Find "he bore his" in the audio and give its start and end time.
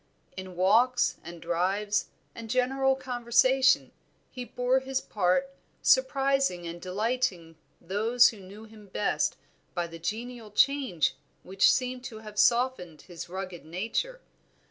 4.31-4.99